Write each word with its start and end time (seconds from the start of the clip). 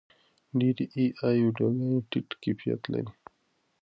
ډېرې 0.59 0.85
اې 0.95 1.05
ای 1.25 1.37
ویډیوګانې 1.43 1.91
ټیټ 2.09 2.29
کیفیت 2.43 2.81
لري. 2.93 3.11